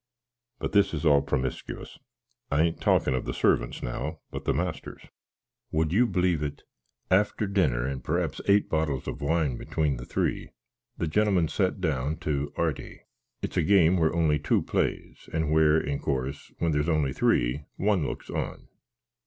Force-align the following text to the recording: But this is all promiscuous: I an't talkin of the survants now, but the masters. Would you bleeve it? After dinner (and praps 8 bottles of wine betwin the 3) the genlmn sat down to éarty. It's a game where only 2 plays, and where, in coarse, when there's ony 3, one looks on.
But 0.57 0.71
this 0.71 0.95
is 0.95 1.05
all 1.05 1.21
promiscuous: 1.21 1.99
I 2.49 2.63
an't 2.63 2.81
talkin 2.81 3.13
of 3.13 3.25
the 3.25 3.33
survants 3.33 3.83
now, 3.83 4.21
but 4.31 4.45
the 4.45 4.51
masters. 4.55 5.03
Would 5.71 5.93
you 5.93 6.07
bleeve 6.07 6.41
it? 6.41 6.63
After 7.11 7.45
dinner 7.45 7.85
(and 7.85 8.03
praps 8.03 8.41
8 8.47 8.67
bottles 8.67 9.07
of 9.07 9.21
wine 9.21 9.59
betwin 9.59 9.97
the 9.97 10.05
3) 10.07 10.49
the 10.97 11.05
genlmn 11.05 11.51
sat 11.51 11.79
down 11.81 12.17
to 12.21 12.51
éarty. 12.57 13.01
It's 13.43 13.57
a 13.57 13.61
game 13.61 13.95
where 13.95 14.11
only 14.15 14.39
2 14.39 14.63
plays, 14.63 15.29
and 15.31 15.51
where, 15.51 15.79
in 15.79 15.99
coarse, 15.99 16.51
when 16.57 16.71
there's 16.71 16.89
ony 16.89 17.13
3, 17.13 17.63
one 17.77 18.03
looks 18.03 18.31
on. 18.31 18.69